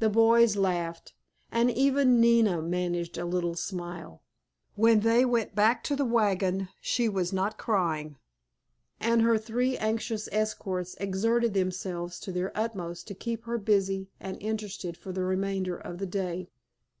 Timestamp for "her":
9.22-9.38, 13.44-13.56